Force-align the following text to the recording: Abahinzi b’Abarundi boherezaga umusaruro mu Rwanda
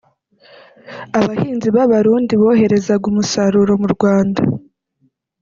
Abahinzi 1.19 1.67
b’Abarundi 1.75 2.33
boherezaga 2.41 3.05
umusaruro 3.11 3.73
mu 3.81 3.87
Rwanda 3.95 4.41